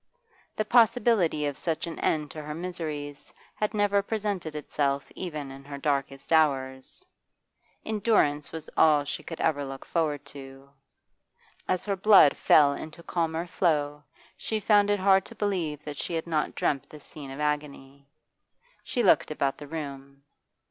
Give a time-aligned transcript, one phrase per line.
[0.55, 5.63] The possibility of such an end to her miseries had never presented itself even in
[5.63, 7.05] her darkest hours;
[7.85, 10.71] endurance was all she could ever look forward to.
[11.67, 14.03] As her blood fell into calmer flow
[14.35, 18.09] she found it hard to believe that she had not dreamt this scene of agony.
[18.83, 20.23] She looked about the room.